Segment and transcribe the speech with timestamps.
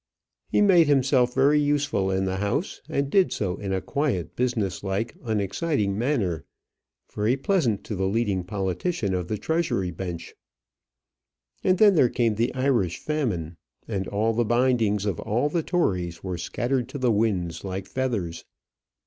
[0.49, 4.83] He made himself very useful in the House, and did so in a quiet, business
[4.83, 6.43] like, unexciting manner,
[7.13, 10.33] very pleasant to the leading politician of the Treasury bench.
[11.63, 16.23] And then there came the Irish famine, and all the bindings of all the Tories
[16.23, 18.43] were scattered to the winds like feathers.